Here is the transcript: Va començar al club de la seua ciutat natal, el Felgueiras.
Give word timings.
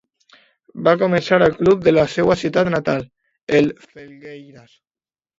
Va 0.85 0.93
començar 1.01 1.37
al 1.45 1.51
club 1.59 1.83
de 1.87 1.93
la 1.93 2.05
seua 2.13 2.37
ciutat 2.43 2.71
natal, 2.75 3.03
el 3.59 3.69
Felgueiras. 3.91 4.73